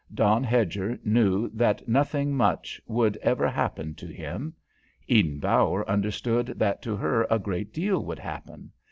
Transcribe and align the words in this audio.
Don 0.15 0.43
Hedger 0.43 0.97
knew 1.05 1.47
that 1.51 1.87
nothing 1.87 2.33
much 2.35 2.81
would 2.87 3.17
ever 3.17 3.47
happen 3.47 3.93
to 3.93 4.07
him. 4.07 4.55
Eden 5.07 5.37
Bower 5.37 5.87
understood 5.87 6.47
that 6.57 6.81
to 6.81 6.95
her 6.95 7.27
a 7.29 7.37
great 7.37 7.71
deal 7.71 8.03
would 8.03 8.17
happen. 8.17 8.71